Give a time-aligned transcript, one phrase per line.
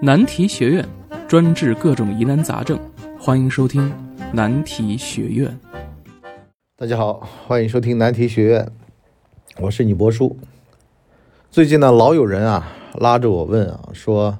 [0.00, 0.88] 难题学院
[1.26, 2.78] 专治各种疑难杂症，
[3.18, 3.92] 欢迎收听
[4.32, 5.58] 难题学院。
[6.76, 8.70] 大家好，欢迎收听难题学院，
[9.58, 10.36] 我是你博叔。
[11.50, 14.38] 最近呢，老有人啊拉着我问啊，说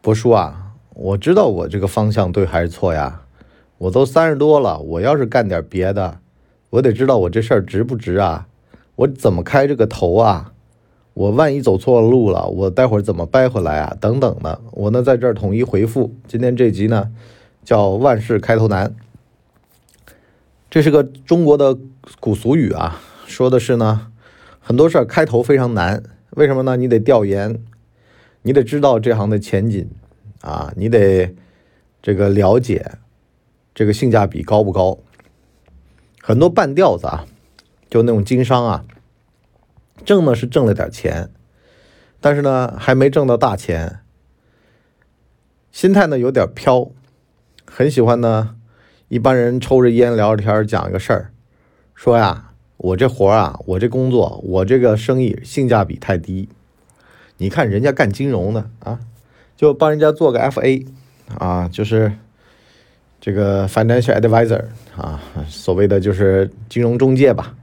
[0.00, 3.22] 博叔啊，我知道我这个方向对还是错呀？
[3.78, 6.18] 我都三十多了，我要是干点别的，
[6.70, 8.48] 我得知道我这事儿值不值啊？
[8.96, 10.53] 我怎么开这个头啊？
[11.14, 13.96] 我万一走错了路了，我待会儿怎么掰回来啊？
[14.00, 16.12] 等等的，我呢在这儿统一回复。
[16.26, 17.12] 今天这集呢
[17.64, 18.92] 叫万事开头难，
[20.68, 21.78] 这是个中国的
[22.18, 24.08] 古俗语啊，说的是呢
[24.58, 26.76] 很多事儿开头非常难，为什么呢？
[26.76, 27.62] 你得调研，
[28.42, 29.88] 你得知道这行的前景
[30.40, 31.32] 啊，你得
[32.02, 32.90] 这个了解
[33.72, 34.98] 这个性价比高不高。
[36.20, 37.24] 很多半吊子啊，
[37.88, 38.84] 就那种经商啊。
[40.04, 41.30] 挣呢是挣了点钱，
[42.20, 44.00] 但是呢还没挣到大钱，
[45.72, 46.90] 心态呢有点飘，
[47.64, 48.56] 很喜欢呢。
[49.08, 51.30] 一般人抽着烟聊着天讲一个事儿，
[51.94, 56.48] 说呀，我这活啊，我这工作，我这个生意性价比太低。
[57.36, 58.98] 你看人家干金融的啊，
[59.56, 60.86] 就帮人家做个 FA
[61.38, 62.12] 啊，就是
[63.20, 64.64] 这个 financial advisor
[64.96, 67.54] 啊，所谓的就是金融中介吧。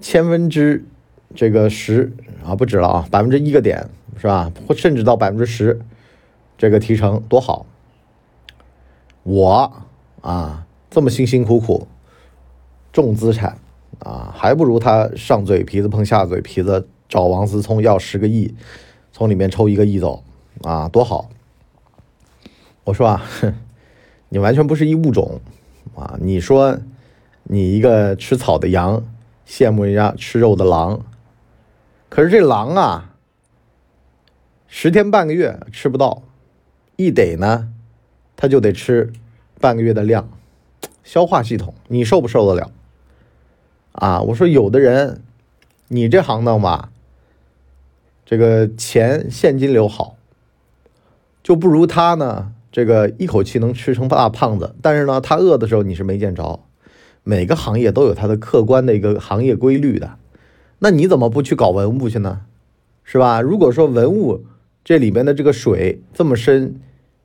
[0.00, 0.84] 千分之
[1.34, 2.12] 这个十
[2.44, 4.52] 啊，不止了啊，百分之一个点是吧？
[4.66, 5.80] 或甚至到百分之十，
[6.58, 7.66] 这个提成多好。
[9.22, 9.72] 我
[10.20, 11.88] 啊，这么辛辛苦苦
[12.92, 13.58] 重资产
[14.00, 18.54] 啊，还不如他上嘴皮子碰下嘴皮子，找王思聪要十个亿，
[19.12, 20.22] 从里面抽一个亿走
[20.62, 21.28] 啊，多好！
[22.84, 23.22] 我说啊，
[24.28, 25.40] 你完全不是一物种
[25.96, 26.16] 啊！
[26.20, 26.78] 你说
[27.44, 29.02] 你一个吃草的羊。
[29.46, 31.02] 羡慕人家吃肉的狼，
[32.08, 33.14] 可是这狼啊，
[34.66, 36.22] 十天半个月吃不到，
[36.96, 37.68] 一得呢，
[38.34, 39.12] 他就得吃
[39.60, 40.28] 半个月的量，
[41.04, 42.72] 消化系统你受不受得了？
[43.92, 45.22] 啊，我说有的人，
[45.88, 46.90] 你这行当吧，
[48.24, 50.16] 这个钱现金流好，
[51.42, 56.60] 就不如他呢，这个一口气能吃成大胖子，但是呢，他饿的时候你是没见着。
[57.28, 60.16] 每个行业都有它的客观的一个行业规律的，
[60.78, 62.42] 那你怎么不去搞文物去呢？
[63.02, 63.40] 是吧？
[63.40, 64.44] 如果说文物
[64.84, 66.80] 这里面的这个水这么深，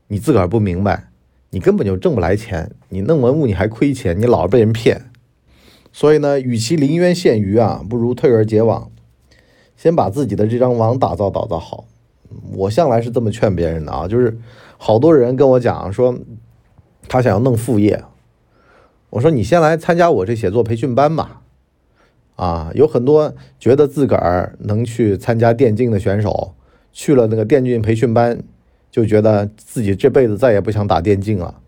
[0.08, 1.12] 你自个儿不明白，
[1.52, 2.72] 你根本就挣不来钱。
[2.90, 5.06] 你弄文物你还亏钱，你老是被人骗。
[5.94, 8.90] 所以呢，与其临渊羡鱼啊，不如退而结网，
[9.78, 11.86] 先把自己的这张网打造打造好。
[12.54, 14.36] 我向来是这么劝别人的啊，就是
[14.80, 16.18] 好多人跟我讲说，
[17.08, 18.04] 他想要弄副业。
[19.12, 21.42] 我说你先来参加我这写作培训班吧，
[22.38, 26.56] 啊，有很多觉得自个儿能去参加电竞的选手，
[26.94, 28.42] 去了那个电竞培训班，
[28.90, 31.60] 就觉得自己这辈子再也不想打电竞了。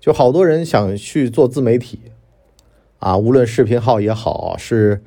[0.00, 2.00] 就好多人想去做自媒体，
[2.98, 5.02] 啊，无论视频号也好，是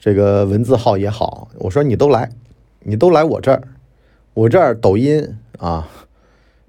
[0.00, 2.30] 这个文字号也好，我说你都来，
[2.80, 3.62] 你都来我这儿，
[4.34, 5.88] 我这儿抖音啊。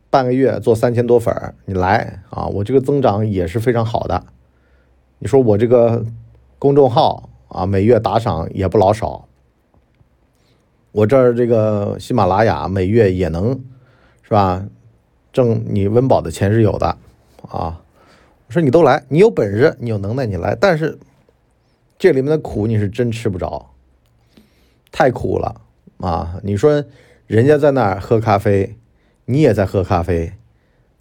[0.09, 2.45] 半个月做三千多粉儿，你来啊！
[2.47, 4.23] 我这个增长也是非常好的。
[5.19, 6.05] 你说我这个
[6.57, 9.27] 公众号啊，每月打赏也不老少。
[10.93, 13.61] 我这儿这个喜马拉雅每月也能
[14.23, 14.65] 是吧？
[15.33, 16.97] 挣你温饱的钱是有的
[17.49, 17.81] 啊！
[18.47, 20.55] 我说你都来，你有本事，你有能耐，你来。
[20.55, 20.97] 但是
[21.99, 23.71] 这里面的苦你是真吃不着，
[24.89, 25.61] 太苦了
[25.97, 26.39] 啊！
[26.43, 26.83] 你说
[27.27, 28.77] 人家在那儿喝咖啡。
[29.29, 30.31] 你也在喝咖啡，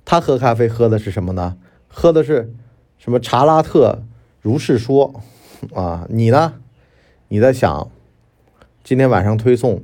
[0.05, 1.57] 他喝咖啡喝的是什么呢？
[1.87, 2.53] 喝的是
[2.99, 4.03] 什么查拉特
[4.43, 5.23] 如是说
[5.73, 6.09] 啊？
[6.11, 6.55] 你呢？
[7.29, 7.89] 你在想
[8.83, 9.81] 今天晚上推送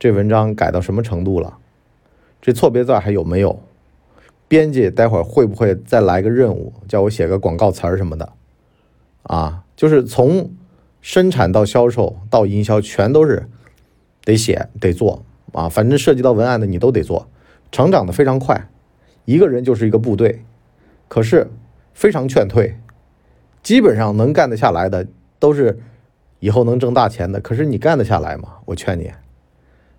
[0.00, 1.58] 这文章改到什么程度了？
[2.42, 3.60] 这错别字还有没有？
[4.48, 8.32] 编辑待会儿会不会再来个任务，叫我写个广告词儿什么的？
[9.22, 10.50] 啊，就是从
[11.00, 13.48] 生产到销售到营销，全都是
[14.24, 17.28] 得写得做啊，反正涉及到文案的你都得做。
[17.72, 18.68] 成长的非常快，
[19.24, 20.42] 一个人就是一个部队，
[21.08, 21.50] 可是
[21.92, 22.76] 非常劝退。
[23.62, 25.06] 基本上能干得下来的，
[25.38, 25.78] 都是
[26.38, 27.40] 以后能挣大钱的。
[27.40, 28.58] 可是你干得下来吗？
[28.66, 29.10] 我劝你，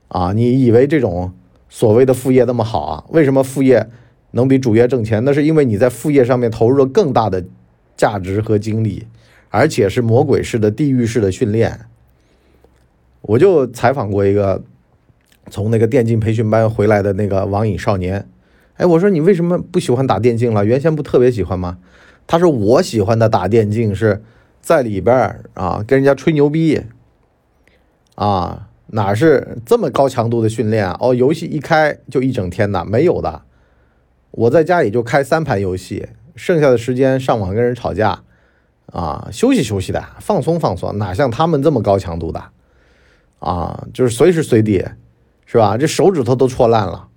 [0.07, 1.33] 啊，你以为这种
[1.67, 3.03] 所谓的副业那么好啊？
[3.09, 3.87] 为什么副业
[4.31, 5.23] 能比主业挣钱？
[5.25, 7.43] 那是因为你在副业上面投入了更大的
[7.95, 9.05] 价值和精力，
[9.49, 11.81] 而且是魔鬼式的、地狱式的训练。
[13.21, 14.63] 我就采访过一个。
[15.49, 18.27] 从那个电竞培训班回来的那个网瘾少年，
[18.75, 20.65] 哎，我说你为什么不喜欢打电竞了？
[20.65, 21.77] 原先不特别喜欢吗？
[22.25, 24.21] 他说我喜欢的打电竞是
[24.61, 26.81] 在里边啊，跟人家吹牛逼，
[28.15, 30.89] 啊，哪是这么高强度的训练？
[30.99, 33.43] 哦，游戏一开就一整天呐，没有的。
[34.31, 38.23] 我在家也就开三盘游戏，剩下的时间上网跟人吵架，
[38.87, 42.43] 啊，休息休息的，放松放松，哪像他们这么高强度的，
[43.39, 44.85] 啊，就是随时随地，
[45.49, 45.77] 是吧？
[45.77, 47.07] 这手指头都戳烂了，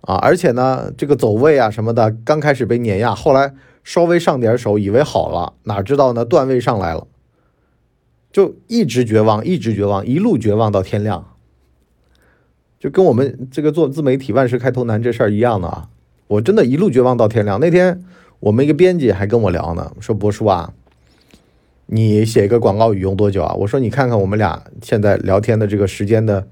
[0.00, 3.52] 啊，而且呢，这个走位啊什么的，刚开始被碾压，后来
[3.84, 7.06] 稍微上点手，以为好了，哪知道呢，段位上来了，
[8.32, 11.26] 就一直绝望，一直绝望，一路绝望到天亮。
[12.78, 15.90] 就跟我们这个做自媒体万事开头难这事儿一样的啊，
[16.28, 17.60] 我真的一路绝望到天亮。
[17.60, 18.02] 那天
[18.38, 20.72] 我们一个编辑还跟我聊呢，说博叔啊，
[21.84, 23.52] 你写一个广告语用多久啊？
[23.58, 26.48] 我说你看看我们俩现在聊天的这个时间的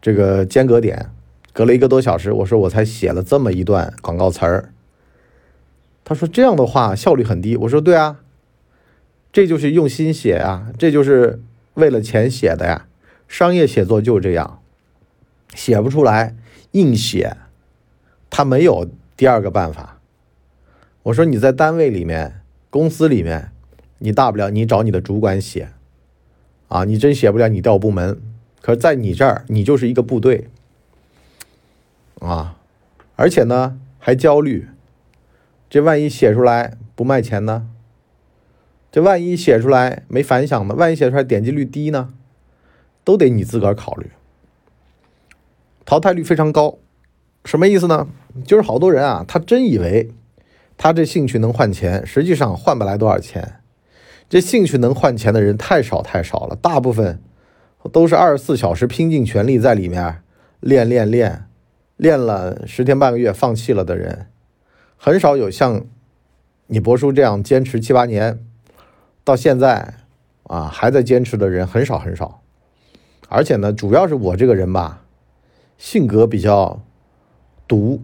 [0.00, 1.10] 这个间隔点，
[1.52, 2.32] 隔了一个多小时。
[2.32, 4.72] 我说我才写了这么一段广告词儿。
[6.04, 7.56] 他说这样的话效率很低。
[7.56, 8.20] 我说对啊，
[9.32, 11.40] 这就是用心写啊，这就是
[11.74, 12.86] 为了钱写的呀。
[13.28, 14.60] 商业写作就是这样。
[15.54, 16.36] 写不出来，
[16.72, 17.36] 硬写，
[18.30, 19.98] 他没有第二个办法。
[21.02, 23.50] 我说你在单位里面、公司里面，
[23.98, 25.70] 你大不了你找你的主管写，
[26.68, 28.20] 啊，你真写不了你调部门。
[28.60, 30.48] 可是在你这儿，你就是一个部队，
[32.20, 32.56] 啊，
[33.16, 34.68] 而且呢还焦虑，
[35.68, 37.68] 这万一写出来不卖钱呢？
[38.92, 40.74] 这万一写出来没反响呢？
[40.74, 42.12] 万一写出来点击率低呢？
[43.04, 44.10] 都得你自个儿考虑。
[45.84, 46.78] 淘汰率非常高，
[47.44, 48.08] 什么意思呢？
[48.44, 50.10] 就是好多人啊，他真以为
[50.76, 53.60] 他这兴趣能换钱，实际上换不来多少钱。
[54.28, 57.20] 这兴趣能换钱的人太少太少了，大部分
[57.88, 60.22] 都是二十四小时拼尽全力在里面
[60.60, 61.46] 练练练，
[61.96, 64.26] 练了十天半个月放弃了的人，
[64.96, 65.86] 很少有像
[66.66, 68.44] 你博叔这样坚持七八年
[69.24, 69.94] 到现在
[70.44, 72.42] 啊还在坚持的人很少很少。
[73.28, 75.02] 而且呢，主要是我这个人吧。
[75.78, 76.82] 性格比较
[77.66, 78.02] 毒，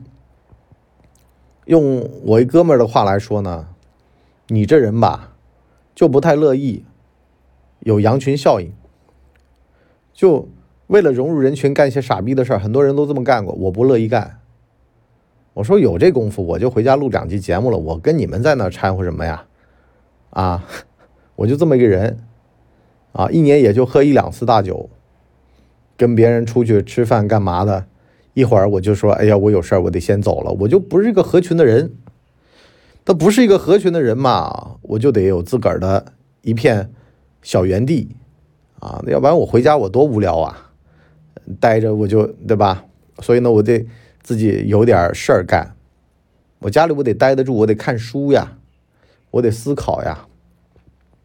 [1.67, 3.69] 用我一哥们儿的话来说呢，
[4.47, 5.35] 你这人吧，
[5.95, 6.87] 就不太乐意
[7.81, 8.73] 有羊群效应，
[10.17, 10.49] 就
[10.87, 14.41] 为了融入人群干一些傻逼的事儿，很多人都这么干过，我不乐意干。
[15.53, 19.45] 我说有这功夫，我就回家录两集节目了，我跟你们在那掺和什么呀？
[20.31, 20.65] 啊，
[21.37, 22.19] 我就这么一个人，
[23.13, 24.89] 啊，一年也就喝一两次大酒。
[25.99, 27.87] 跟别人出去吃饭干嘛的，
[28.35, 31.95] 一会儿我就说：“哎呀，我有事儿，我得先走了。”我就不是一个合群的人，
[33.03, 36.93] 他不是一个合群的人嘛，我就得有自个儿的一片
[37.41, 38.15] 小园地
[38.81, 40.71] 啊，要不然我回家我多无聊啊，
[41.61, 42.85] 待着我就对吧？
[43.21, 43.87] 所以呢，我得
[44.23, 45.75] 自己有点事儿干。
[46.59, 48.59] 我家里我得待得住，我得看书呀，
[49.31, 50.27] 我得思考呀。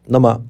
[0.06, 0.44] 那么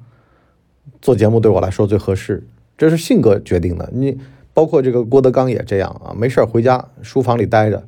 [1.00, 2.46] 做节目对我来说最合适。
[2.76, 4.18] 这是性格决定的，你
[4.54, 7.86] 包括这个郭德纲也这样啊，没事儿回家书房里待着，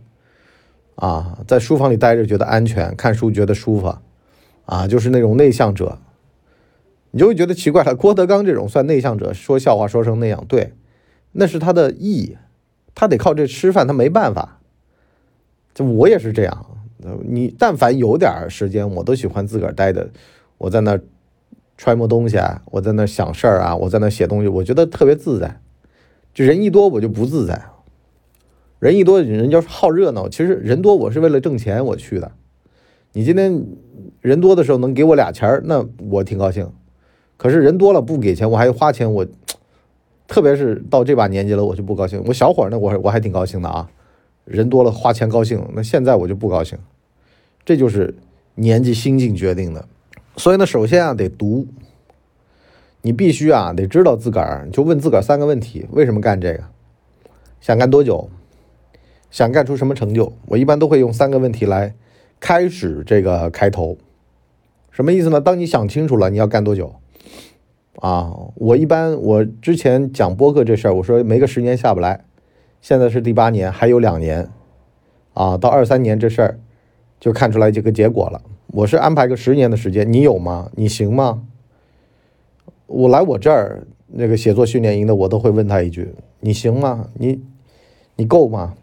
[0.94, 3.96] 啊，在书房里待着觉得安全，看书觉得舒服，
[4.66, 5.98] 啊，就是那种内向者，
[7.14, 7.94] 你就会觉得奇怪了。
[7.94, 10.72] 郭德纲这种算内向者，说笑话说成那样，对，
[11.30, 12.36] 那是他的意，
[12.92, 14.60] 他得靠这吃饭，他没办法。
[15.72, 16.66] 就我也是这样，
[17.24, 20.10] 你但凡有点时间，我都喜欢自个儿待着，
[20.58, 20.98] 我在那。
[21.76, 25.60] 揣摩东西啊，我在那想事儿啊，我在那写东西，我觉得特别自在。
[26.32, 27.64] 就人一多我就不自在，
[28.78, 32.30] 人一多人要是好热闹，其实人多我是为了挣钱我去的。
[33.12, 33.66] 你今天
[34.20, 36.70] 人多的时候能给我俩钱儿，那我挺高兴。
[37.44, 39.26] 可是人多了不给钱，我还花钱，我
[40.26, 42.22] 特别是到这把年纪了，我就不高兴。
[42.24, 43.90] 我小伙儿呢，我我还挺高兴的啊，
[44.46, 45.62] 人多了花钱高兴。
[45.74, 46.78] 那现在我就不高兴，
[47.62, 48.14] 这就是
[48.54, 49.86] 年纪心境决定的。
[50.38, 51.66] 所以呢，首先啊，得读。
[53.02, 56.64] 你必须啊，得知道自个儿，就问自个儿三个问题：为什么干这个？
[57.60, 58.30] 想干多久？
[59.30, 60.32] 想干出什么成就？
[60.46, 61.94] 我一般都会用三个问题来
[62.40, 63.98] 开始这个开头。
[64.90, 65.42] 什么意思呢？
[65.42, 66.94] 当你想清楚了你要干多久
[68.00, 68.34] 啊？
[68.56, 72.24] 我一般我之前讲播客这事儿，我说没个十年下不来。
[72.80, 74.50] 现在是第八年，还有两年
[75.32, 76.60] 啊，到二三年这事儿
[77.18, 78.42] 就看出来这个结果了。
[78.68, 80.70] 我是安排个十年的时间，你有吗？
[80.74, 81.44] 你行吗？
[82.86, 87.08] 我来我这儿那个写作训练营的，我都会问他一句：你行吗？
[87.14, 87.42] 你
[88.16, 88.74] 你够吗？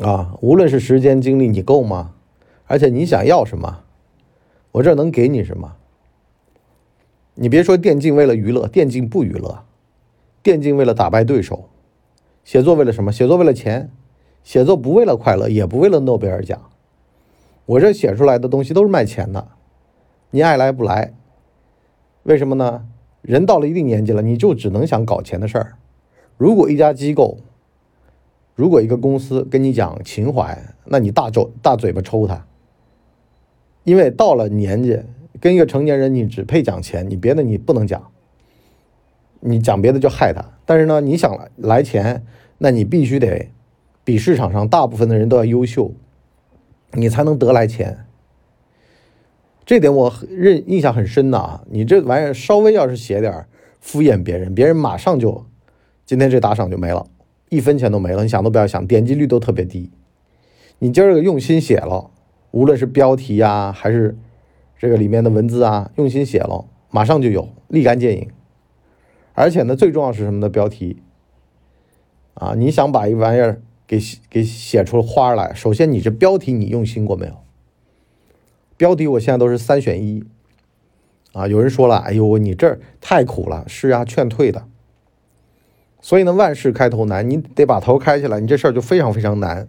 [0.00, 2.12] 啊，无论是时间精力，你够吗？
[2.66, 3.80] 而且你想要什么？
[4.70, 5.74] 我这儿能给你什么？
[7.42, 9.64] 你别说电竞为了娱乐，电竞不娱乐，
[10.42, 11.70] 电竞为了打败对手，
[12.44, 13.10] 写作为了什么？
[13.10, 13.90] 写作为了钱，
[14.44, 16.70] 写作不为了快乐，也不为了诺贝尔奖。
[17.64, 19.48] 我这写出来的东西都是卖钱的，
[20.32, 21.14] 你爱来不来？
[22.24, 22.86] 为什么呢？
[23.22, 25.78] 人到了一定年纪了，你就只能想搞钱的事儿，
[26.36, 27.38] 如果一家机构，
[28.54, 32.46] 如果一个公司跟你讲情怀，那你大嘴大嘴巴抽他，
[33.84, 35.00] 因为到了年纪，
[35.40, 38.10] 跟一个成年人，你只配讲钱，你别的你不能讲，
[39.40, 40.44] 你讲别的就害他。
[40.66, 42.24] 但是呢，你想来钱，
[42.58, 43.50] 那你必须得
[44.04, 45.92] 比市场上大部分的人都要优秀，
[46.92, 48.04] 你才能得来钱。
[49.64, 51.62] 这点我认印象很深的啊！
[51.70, 53.46] 你这玩意儿稍微要是写点
[53.78, 55.46] 敷衍别人，别人马上就
[56.04, 57.06] 今天这打赏就没了，
[57.50, 58.22] 一分钱都没了。
[58.24, 59.90] 你想都不要想，点击率都特别低。
[60.80, 62.10] 你今儿个用心写了，
[62.50, 64.16] 无论是标题呀，还是
[64.80, 68.30] 这个里面的文字啊，用心写了，马上就有，立竿见影。
[69.34, 70.48] 而且呢，最重要是什么呢？
[70.48, 71.02] 标题
[72.32, 77.34] 啊，你想把一玩意儿给给写出花来，首先你这标题你用心过没有？
[78.78, 80.24] 标题我现在都是三选一，
[81.34, 84.66] 啊，有人说了，哎呦，你这太苦了，是啊，劝退的。
[86.00, 89.68] 所以呢，万事开头难，你得把头开起来，你这事儿就非常非常难。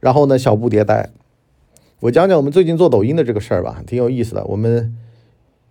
[0.00, 1.08] 然后呢，小步迭代。
[2.00, 4.42] 我讲讲我们最近做抖音的这个事儿吧，挺有意思的。
[4.46, 4.96] 我们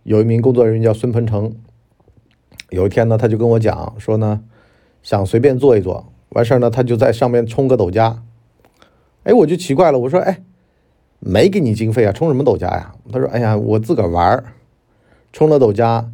[0.04, 1.56] 有一名工作人员叫孙鹏程，
[2.70, 4.42] 有一天呢，他就跟我讲说呢，
[5.02, 8.24] 想随便做一做，完事儿呢，他就在上面充个抖加。
[9.24, 10.44] 哎，我就奇怪了，我说，哎。
[11.22, 12.96] 没给你经费啊，充什么抖加呀？
[13.12, 14.54] 他说：“哎呀，我自个儿玩儿，
[15.34, 16.10] 充了抖加，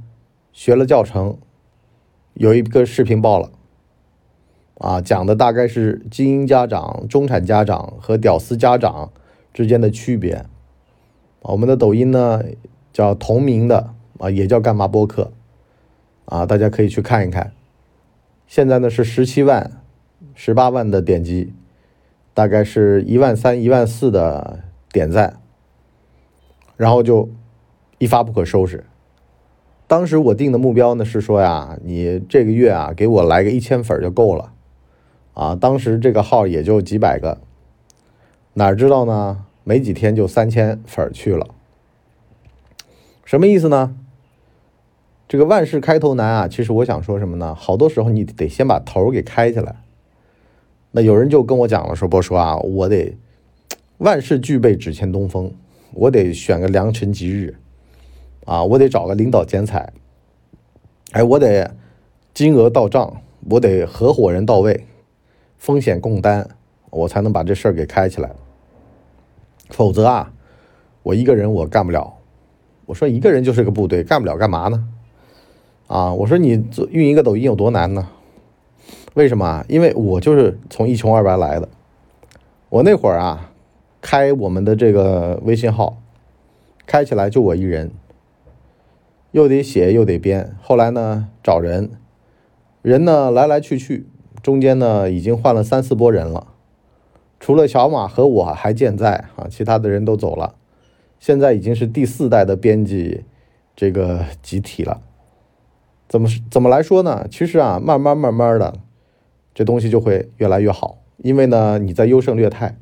[0.52, 1.38] 学了教程，
[2.34, 3.52] 有一个视频爆了，
[4.80, 9.12] 啊，讲的大概是精英家长、中产家长和屌丝家长
[9.56, 10.46] 之间的区别。
[11.42, 12.44] 我们的抖音呢
[12.94, 15.32] 叫同名的啊，也叫干嘛播客
[16.26, 17.54] 啊，大家可以去看一看。
[18.46, 19.82] 现在呢是十七万、
[20.36, 21.54] 十八万的点击，
[22.36, 24.60] 大概是一万三、一万四的。”
[24.96, 25.42] 点赞，
[26.78, 27.30] 然后就
[27.98, 28.86] 一发不可收拾。
[29.88, 34.54] 当时我定的目标呢是说呀，你这个月啊给我来个一千粉就够了
[35.34, 35.54] 啊。
[35.54, 37.42] 当时这个号也就几百个，
[38.58, 39.46] 哪知道呢？
[39.66, 41.48] 没几天就三千粉儿去了。
[43.26, 43.96] 什么意思呢？
[45.28, 46.48] 这个万事开头难啊。
[46.48, 47.54] 其实我想说什么呢？
[47.54, 49.76] 好多时候你得先把头给开起来。
[50.92, 53.18] 那有人就跟我讲了，说波叔啊，我得。
[53.98, 55.52] 万事俱备，只欠东风。
[55.92, 57.56] 我得选个良辰吉日，
[58.46, 59.92] 啊，我得找个领导剪彩，
[61.12, 61.76] 哎，我得
[62.34, 64.86] 金额到账，我得合伙人到位，
[65.58, 66.48] 风险共担，
[66.90, 68.32] 我才能把这事儿给开起来。
[69.70, 70.34] 否则啊，
[71.04, 72.16] 我一个人我干不了。
[72.86, 74.88] 我说一个人就是个部队，干不了干嘛呢？
[75.88, 78.08] 啊，我说你做运营一个抖音有多难呢？
[79.14, 79.66] 为什么？
[79.68, 81.70] 因为我就是从一穷二白来的，
[82.70, 83.52] 我那会儿啊。
[84.02, 85.98] 开我们的这个微信号，
[86.86, 87.90] 开起来就我一人，
[89.32, 90.56] 又得写又得编。
[90.62, 91.90] 后来呢，找人，
[92.84, 94.06] 人呢来来去去，
[94.44, 96.46] 中间呢已经换了三四波人了。
[97.40, 100.56] 除了小马和我还健在啊，其他的人都走了。
[101.20, 103.24] 现在已经是第四代的编辑
[103.76, 105.02] 这个集体了。
[106.08, 107.28] 怎么怎么来说呢？
[107.30, 108.76] 其实啊，慢慢慢慢的，
[109.54, 111.00] 这东西就会越来越好。
[111.18, 112.78] 因为呢，你在优胜劣汰。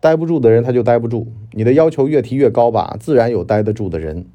[0.00, 4.26] 待不住的人他就待不住，你的要求越提越高吧，自然有待得住的人，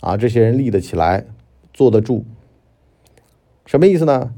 [0.00, 1.24] 啊，这些人立得起来，
[1.72, 2.24] 坐得住，
[3.64, 4.34] 什么意思呢？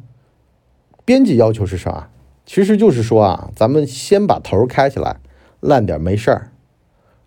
[1.06, 2.10] 编辑要求是啥？
[2.46, 5.16] 其实就是说啊，咱们先把头开起来，
[5.60, 6.52] 烂点没事儿，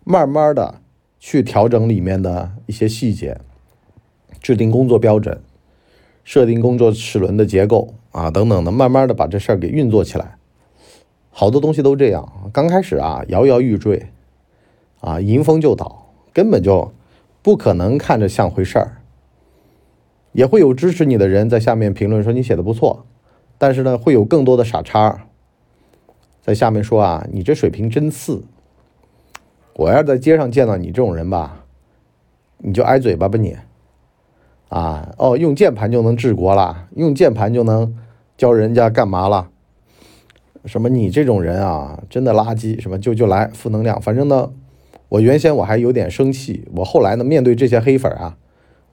[0.04, 0.80] 慢慢的
[1.18, 3.40] 去调整里面的一些细节，
[4.40, 5.40] 制定工作标准，
[6.22, 10.36] 设定工作齿轮的结构啊，等等的，慢慢的把这事儿给运作起来。
[11.30, 14.06] 好多东西都这样，刚开始啊摇摇欲坠，
[15.00, 16.92] 啊迎风就倒，根本就
[17.42, 19.02] 不可能看着像回事儿。
[20.32, 23.06] 也会有支持你的人在下面评论说你写的不错，
[23.58, 25.26] 但是呢会有更多的傻叉
[26.40, 28.44] 在下面说啊你这水平真次。
[29.74, 31.64] 我要是在街上见到你这种人吧，
[32.58, 33.56] 你就挨嘴巴吧你。
[34.68, 37.96] 啊哦用键盘就能治国了，用键盘就能
[38.36, 39.50] 教人家干嘛了？
[40.64, 42.78] 什么你这种人啊，真的垃圾！
[42.80, 44.02] 什么就就来负能量。
[44.02, 44.52] 反正呢，
[45.08, 48.36] 我原先我还有点生气，我后来呢，面对这些黑粉啊，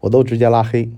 [0.02, 0.92] 我都直接拉黑，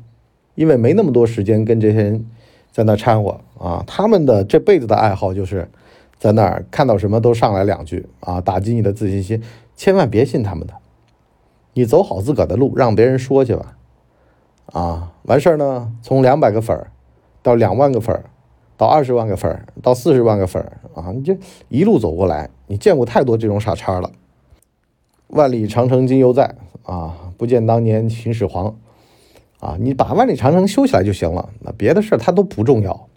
[0.54, 2.26] 因为没那么多时间跟这些人
[2.72, 3.84] 在那掺和啊。
[3.88, 5.70] 他们的这辈子的爱好就是
[6.18, 9.42] 在那儿看到什么都上来两句啊，打击你的自信心。
[9.76, 10.74] 千万别信他们的，
[11.74, 13.78] 你走好自个儿的路，让别人说去吧。
[14.68, 16.92] 啊，完事儿呢，从两百个粉儿
[17.42, 18.26] 到两万个粉儿。
[18.80, 21.12] 到二十万个粉儿，到四十万个粉儿啊！
[21.12, 21.36] 你这
[21.68, 24.12] 一路走过来，你见过太多这种傻叉了。
[25.30, 28.78] 万里长城今犹在啊，不见当年秦始皇
[29.60, 29.76] 啊！
[29.80, 33.08] 你把万里长城修起来就行了，那别的事儿它都不重要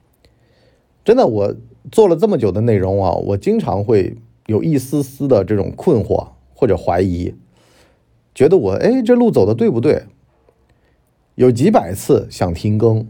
[1.05, 1.55] 真的，我
[1.91, 4.17] 做了这么久的内容啊，我经常会
[4.47, 7.35] 有一丝丝的这种困惑或者怀疑，
[8.35, 10.05] 觉得我哎这路走的对不对？
[11.37, 13.07] 有几百次想停更，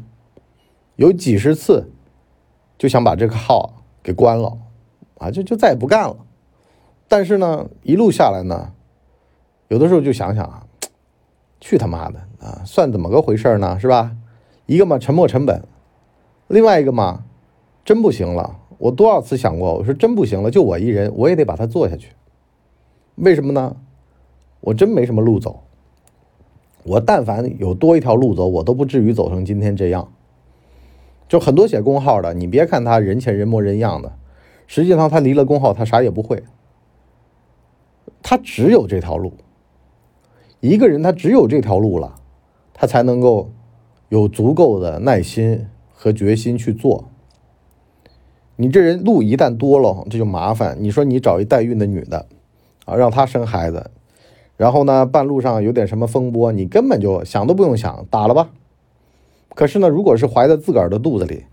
[0.96, 1.90] 有几十次
[2.78, 4.58] 就想把这个号给关了，
[5.18, 6.16] 啊，就就再也不干了。
[7.08, 8.72] 但是呢，一路下来呢，
[9.66, 10.66] 有的时候就想想啊，
[11.70, 13.78] 去他妈的啊，算怎么个回事呢？
[13.78, 14.16] 是吧？
[14.66, 15.60] 一个嘛，沉没成本；
[16.48, 17.22] 另外一个嘛，
[17.84, 18.58] 真不行了。
[18.78, 22.10] 我多少次想过，我说真不行了，就我一人，我也得把它做下去。
[23.14, 23.76] 为什么呢？
[24.62, 25.62] 我真没什么路走。
[26.82, 30.12] 我但凡有多一条路走，我都不至于走成今天这样。
[31.28, 34.12] 就很多写工号的，你别看他人前人模人样的，
[34.66, 36.42] 实际上他离了工号，他啥也不会。
[38.20, 39.34] 他只有这条路。
[40.60, 42.16] 一个人他只有这条路了，
[42.74, 43.50] 他才能够
[44.10, 47.06] 有足够的耐心和决心去做。
[48.56, 50.76] 你这人路一旦多了，这就麻烦。
[50.80, 52.26] 你说你找一代孕的女的，
[52.84, 53.90] 啊，让她生孩子。
[54.58, 58.50] 然后呢，半路上有点什么风波，你根本就想都不用想，打了吧。
[59.54, 61.46] 可是呢，如果是怀在自个儿的肚子里，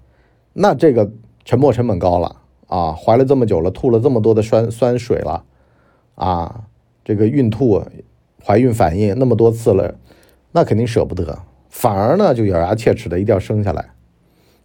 [0.51, 1.09] 那这个
[1.45, 2.35] 沉没成本高了
[2.67, 2.91] 啊！
[2.91, 5.45] 怀了这么久了，吐了这么多的酸酸水了，
[6.15, 6.65] 啊，
[7.05, 7.81] 这个孕吐、
[8.43, 9.95] 怀孕反应那么多次了，
[10.51, 13.89] 那肯定舍不得，反而呢就咬牙切齿的一定要生下来。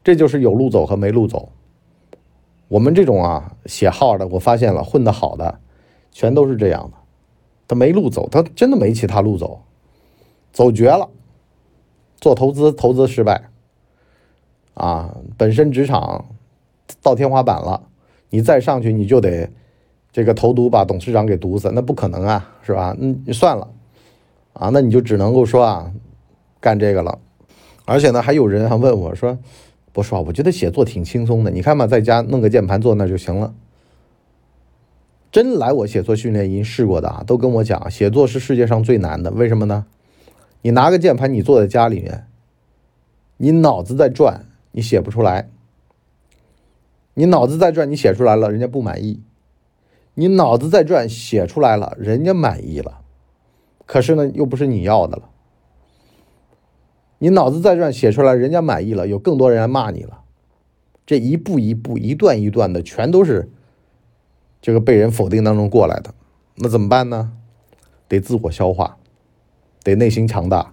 [0.04, 1.50] 这就是有路走和没路走。
[2.68, 5.60] 我们这种啊写号的，我发现了混得好的，
[6.10, 6.96] 全都是这样的。
[7.68, 9.62] 他没路走，他真的没其他路走，
[10.52, 11.08] 走绝了。
[12.20, 13.50] 做投资，投资失败，
[14.74, 16.26] 啊，本身职场
[17.02, 17.88] 到天花板了，
[18.30, 19.50] 你再上去你就得
[20.12, 22.94] 这个投毒把董事长给毒死，那不可能啊，是吧？
[23.00, 23.68] 嗯，算了，
[24.52, 25.90] 啊，那你就只能够说啊，
[26.60, 27.18] 干这个了。
[27.84, 29.38] 而且呢，还有人还问我说
[29.92, 33.54] ：“不说，我觉得写作挺轻松的，你看嘛，在家弄个键盘坐那就行了。”
[35.32, 39.30] 真来我写作训练营试过的啊，都跟我讲，写作是世界上最难的。
[39.30, 39.86] 为什么呢？
[40.60, 42.26] 你拿个键盘，你坐在家里面，
[43.38, 45.48] 你脑子在转，你写不出来。
[47.14, 49.20] 你脑子在转，你写出来了，人家不满意。
[50.14, 53.00] 你脑子在转，写出来了，人家满意了。
[53.86, 55.30] 可是呢，又不是你要的了。
[57.18, 60.20] 你脑子在转，写出来，人家满意了，有更多人来骂你了。
[61.06, 63.50] 这一步一步，一段一段的，全都是。
[64.60, 66.14] 这个被人否定当中过来的，
[66.56, 67.32] 那怎么办呢？
[68.06, 68.96] 得自我消化，
[69.82, 70.72] 得内心强大。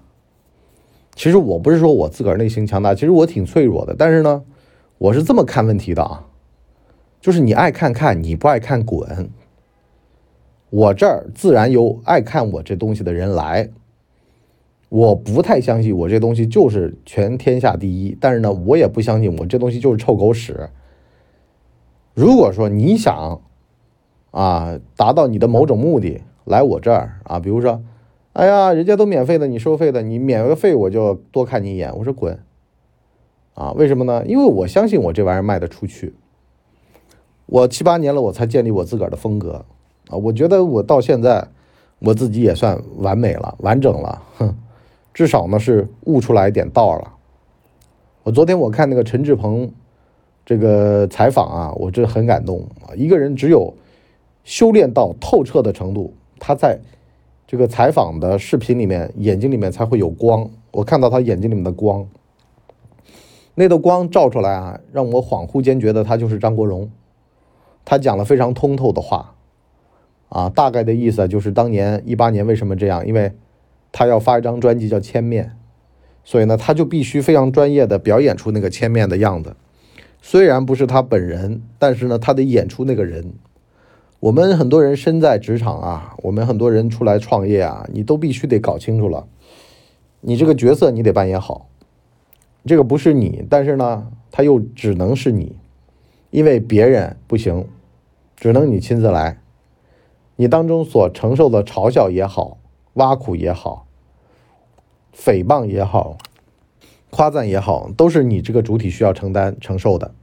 [1.16, 3.96] 其实我不是说我自个儿内心强大，其实我挺脆弱的。
[3.98, 4.44] 但是呢，
[5.00, 6.28] 我是这么看问题的啊，
[7.20, 9.30] 就是你爱看看，你不爱看滚。
[10.70, 13.70] 我这儿自然有爱看我这东西的人来。
[14.90, 20.70] 我不太相信我这东西就是全天下第一，但是呢，我也不相信我这东西就是臭狗屎。
[22.16, 23.42] 如果说你想，
[24.32, 27.84] 啊，达到你的某种目的，来我这儿啊，比如说，
[28.34, 31.96] 哎呀，人家都免费的，你收费的，你免个费我就多看你一眼。
[31.96, 32.40] 我说滚，
[33.54, 34.24] 啊，为什么呢？
[34.26, 36.14] 因为我相信我这玩意儿卖得出去。
[37.50, 39.66] 我七八年了，我才建立我自个儿的风格
[40.10, 40.16] 啊。
[40.16, 41.48] 我觉得我到现在，
[42.00, 44.56] 我自己也算完美了，完整了，哼，
[45.14, 47.14] 至少呢是悟出来一点道了。
[48.24, 49.72] 我昨天我看那个陈志鹏
[50.46, 52.68] 这个采访啊，我真很感动。
[52.96, 53.74] 一个人只有。
[54.46, 56.80] 修炼到透彻的程度，他在
[57.46, 60.50] 这个采访的视频里面，眼睛里面才会有光。
[60.72, 62.08] 我看到他眼睛里面的光，
[63.54, 66.90] 那道光照出来啊，让我恍惚间觉得他就是张国荣。
[67.86, 69.36] 他讲了非常通透的话，
[70.30, 73.06] 啊，大概的意思就是当年一八年为什么这样？
[73.08, 73.34] 因为
[73.92, 75.46] 他要发一张专辑叫《千面》，
[76.24, 79.56] 所以呢，他就必须非常专业的表演出那个千面的样子。
[80.22, 83.34] 虽然不是他本人，但是呢，他得演出那个人。
[84.20, 89.26] 我们很多人身在职场啊，我们很多人出来创业啊，你都必须得搞清楚了，
[90.20, 91.70] 你这个角色你得扮演好，
[92.66, 95.56] 这个不是你，但是呢，他又只能是你，
[96.32, 97.68] 因为别人不行，
[98.36, 99.40] 只能你亲自来，
[100.36, 102.58] 你当中所承受的嘲笑也好，
[102.94, 103.88] 挖苦也好，
[105.16, 106.18] 诽谤也好，
[107.10, 110.14] 夸赞也好，都是你这个主体需要承担承受的，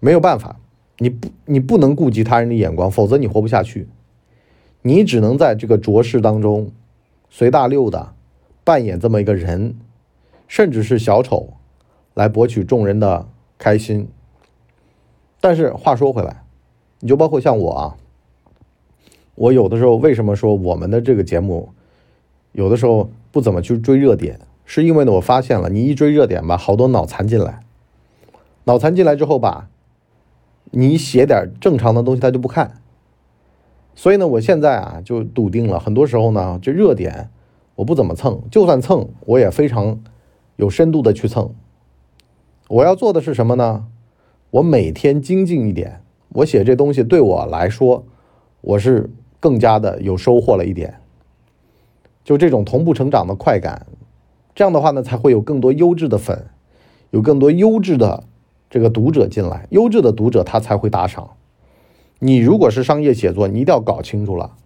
[0.00, 0.60] 没有办法。
[0.98, 3.86] 你不，你不能顾及他人的眼光，否则你活不下去。
[4.80, 6.70] 你只能在这个浊世当中，
[7.28, 8.14] 随大溜的
[8.64, 9.76] 扮演这么一个人，
[10.48, 11.54] 甚至是小丑，
[12.14, 14.08] 来博取众人的开心。
[15.46, 16.42] 但是话说回来，
[16.98, 17.96] 你就包括像我啊，
[19.36, 21.68] 我有的时候为什么说我们的这个节目，
[22.50, 27.60] 有的时候不怎么去追热点，是因为呢，我发现了，你一追热点吧，好多脑残进来。
[28.64, 29.68] 脑残进来之后吧，
[30.72, 32.82] 你写点正常的东西他就不看。
[33.94, 37.30] 所以呢，我现在啊就笃定了，很多时候呢，这热点
[37.76, 40.00] 我不怎么蹭，就算蹭，我也非常
[40.56, 41.54] 有深度的去蹭。
[42.66, 43.86] 我要做的是什么呢？
[44.50, 48.04] 我每天精进一点，我写这东西对我来说，
[48.60, 51.00] 我是更加的有收获了一点。
[52.24, 53.86] 就这种同步成长的快感，
[54.54, 56.46] 这样的话呢，才会有更多优质的粉，
[57.10, 58.24] 有更多优质的
[58.70, 61.30] 这个读者进来，优质的读者他才会打赏。
[62.18, 64.56] 你如果是商业写作，你一定要搞清楚了，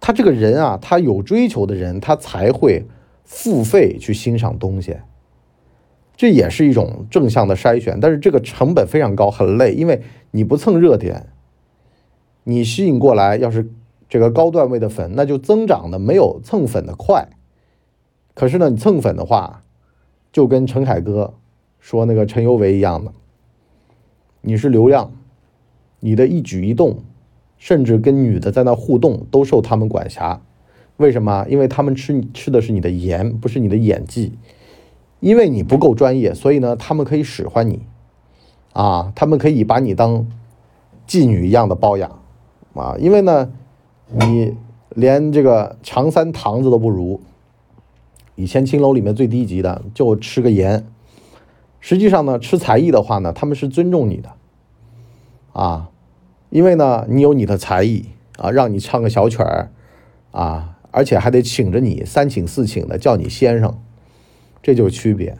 [0.00, 2.84] 他这个人啊，他有追求的人，他才会
[3.24, 4.96] 付费去欣赏东西。
[6.20, 10.02] 这也是一种正向的筛选，但是这个成本非常高，很累，因为
[10.32, 11.28] 你不蹭热点，
[12.44, 13.70] 你吸引过来要是
[14.06, 17.26] 这个高段位的粉，那就增长的没有蹭粉的快。
[18.34, 19.62] 可是呢，你蹭粉的话，
[20.30, 21.32] 就跟陈凯歌
[21.78, 23.12] 说那个陈尤为一样的，
[24.42, 25.12] 你是流量。
[26.00, 26.98] 你的一举一动，
[27.56, 30.42] 甚至跟女的在那互动，都受他们管辖。
[30.98, 31.46] 为什么？
[31.48, 34.34] 因为他们吃吃的是你的颜，不是你的演技。
[35.20, 37.86] 因为你不够专业，所以呢，他们可以使唤你，
[38.72, 40.26] 啊，他们可以把你当
[41.06, 42.20] 妓女一样的包养，
[42.74, 43.52] 啊，因为呢，
[44.08, 44.56] 你
[44.90, 47.20] 连这个长三堂子都不如。
[48.36, 50.86] 以前青楼里面最低级的，就吃个盐。
[51.78, 54.30] 实际上呢，吃才艺的话呢，他们是尊重你的。
[55.52, 55.90] 啊，
[56.48, 58.06] 因为呢，你有你的才艺
[58.38, 59.70] 啊，让你唱个小曲儿
[60.30, 63.78] 啊，而且还得请着你三请四请的叫你先生，
[64.62, 65.38] 这就是区别。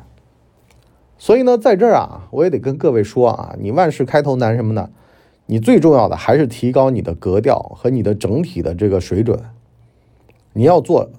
[1.19, 4.91] 所以呢，在这儿啊，我也得跟各位说啊，你万事开头难什么呢？
[5.47, 9.39] 你最重要的还是提高你的格调和你的整体的这个水准。
[10.53, 11.11] 你要做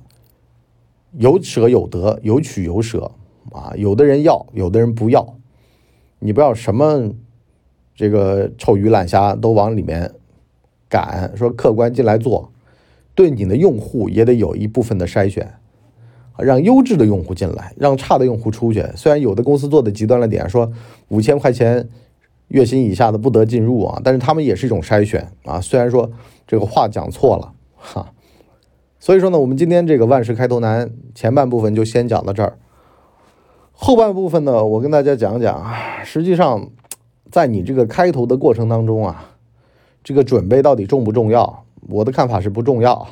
[1.12, 3.12] 有舍有得，有取有舍
[3.52, 5.36] 啊，有的人要，有的人不要，
[6.20, 7.12] 你不要什么。
[7.94, 10.12] 这个臭鱼烂虾都往里面
[10.90, 12.52] 赶，说客观进来做，
[13.14, 15.54] 对你的用户也得有一部分的筛选，
[16.38, 18.86] 让优质的用户进来，让差的用户出去。
[18.96, 20.72] 虽然有的公司做的极端了点，说
[21.10, 21.88] 五千块钱
[22.48, 25.60] 月薪以下的不得进入啊，但是他们也是一种筛选啊。
[25.62, 26.12] 虽然说
[26.48, 28.14] 这个话讲错了哈，
[29.00, 32.58] 所以说呢，我们今天这个万事开头难前半部分就先讲到这儿，
[33.74, 36.70] 后半部分呢，我跟大家讲讲，实际上。
[37.30, 39.32] 在你这个开头的过程当中啊，
[40.04, 41.64] 这个准备到底重不重要？
[41.88, 43.08] 我的看法是不重要。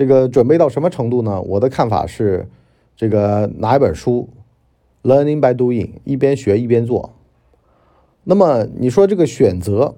[0.00, 1.42] 这个准备到什么程度呢？
[1.42, 2.48] 我的看法是，
[2.96, 4.30] 这个拿一本书
[5.02, 7.10] ，learning by doing，一边学一边做。
[8.24, 9.94] 那么你说这个选择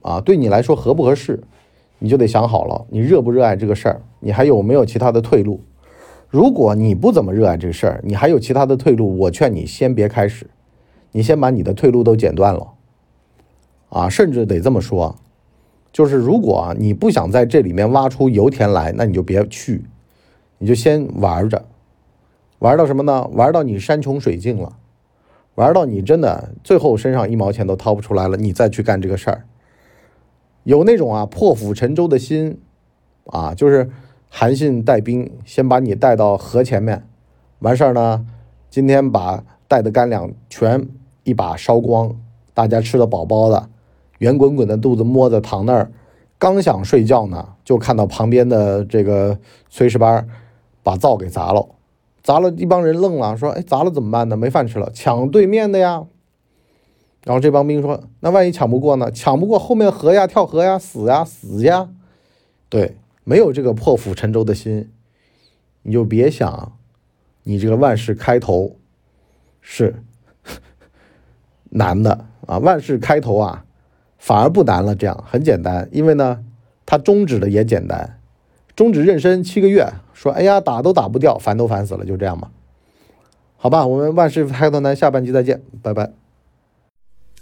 [0.00, 1.42] 啊，对你来说合不合适？
[1.98, 4.00] 你就得想好了，你热不热爱这个事儿？
[4.20, 5.60] 你还有没有其他的退路？
[6.30, 10.46] 如果你不怎么热爱这个事儿，你还有其他的退路，我劝你先别开始。
[11.12, 12.72] 你先把你的退路都剪断了，
[13.90, 15.14] 啊，甚至得这么说，
[15.96, 19.82] 就是如果你不想在这里面挖出油田来，那你就别去，
[20.58, 21.64] 你就先玩着，
[22.58, 23.26] 玩到什么呢？
[23.32, 24.76] 玩到你山穷水尽了，
[25.54, 29.46] 玩到你真的最后身上一毛钱都掏不出来了，你再去干这个事儿。
[30.64, 32.60] 有那种啊破釜沉舟的心，
[33.28, 33.88] 啊，就是
[34.28, 37.08] 韩信带兵先把你带到河前面，
[37.60, 38.26] 完事儿呢，
[38.68, 40.86] 今天把带的干粮全。
[41.24, 42.14] 一把烧光，
[42.52, 43.70] 大家吃的饱饱的，
[44.18, 45.90] 圆滚滚的肚子摸着躺那儿，
[46.38, 49.38] 刚想睡觉呢，就看到旁边的这个
[49.70, 50.26] 炊事班
[50.82, 51.68] 把灶给砸了，
[52.22, 54.36] 砸了一帮人愣了，说：“哎，砸了怎么办呢？
[54.36, 56.04] 没饭吃了，抢对面的呀。”
[57.24, 59.10] 然后这帮兵说：“那万一抢不过呢？
[59.10, 61.90] 抢不过后面河呀，跳河呀，死呀，死呀。”
[62.70, 64.90] 对，没有这个破釜沉舟的心，
[65.82, 66.72] 你就别想，
[67.42, 68.76] 你这个万事开头
[69.60, 70.02] 是。
[71.70, 73.65] 难的啊，万事开头啊，
[74.18, 74.94] 反而不难了。
[74.94, 76.44] 这样很简单，因为呢，
[76.84, 78.18] 他终止的也简单，
[78.74, 82.50] 终止妊娠七个月，说哎呀打都打不掉，烦都烦死了，就这样吧。
[83.56, 86.12] 好吧，我们万事开头难下半集再见，拜拜。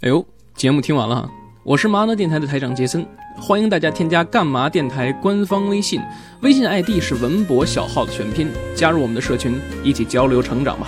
[0.01, 1.29] 哎呦，节目听完了，
[1.63, 3.05] 我是麻辣电台的台长杰森，
[3.37, 6.01] 欢迎大家添加干嘛电台官方微信，
[6.41, 10.87] 微信 ID 是文博小号的全拼，加入我们的社群，一起交流成长吧。